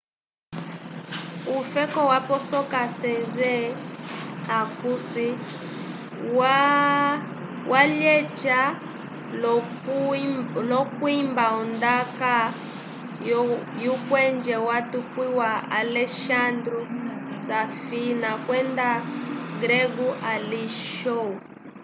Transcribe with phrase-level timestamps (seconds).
[1.57, 3.65] ufeko waposoka sezen
[4.61, 5.27] aksu
[7.71, 8.59] walyeca
[10.69, 12.33] lo kwuimba ondaka
[13.83, 16.79] yu kwenje watukwiwa alessandro
[17.45, 18.87] safina kwenda
[19.61, 21.29] grego alexiou